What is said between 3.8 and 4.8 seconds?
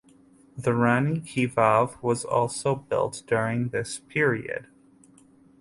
period.